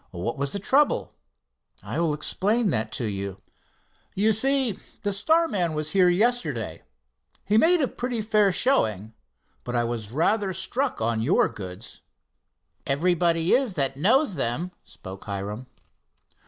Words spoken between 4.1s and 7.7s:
"You see, the Star man was here yesterday. He